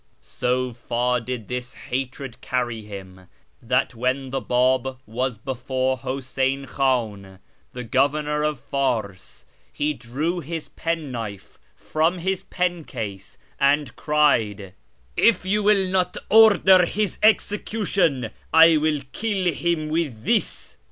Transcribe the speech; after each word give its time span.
So 0.19 0.73
far 0.73 1.19
did 1.19 1.47
this 1.47 1.75
hatred 1.75 2.41
carry 2.41 2.81
him, 2.83 3.27
that 3.61 3.93
when 3.93 4.31
the 4.31 4.41
B;ib 4.41 4.97
was 5.05 5.37
before 5.37 5.95
Huseyn 5.99 6.65
Khan, 6.67 7.37
the 7.73 7.83
Governor 7.83 8.41
of 8.41 8.59
Fars, 8.59 9.45
he 9.71 9.93
drew 9.93 10.39
his 10.39 10.69
penknife 10.69 11.59
from 11.75 12.17
his 12.17 12.41
pen 12.41 12.83
case, 12.83 13.37
and 13.59 13.95
cried,' 13.95 14.73
If 15.15 15.45
yon 15.45 15.65
will 15.65 15.87
not 15.87 16.17
order 16.31 16.83
his 16.87 17.19
execution, 17.21 18.31
I 18.51 18.77
will 18.77 19.01
kill 19.11 19.53
him 19.53 19.89
with 19.89 20.23
this.' 20.23 20.77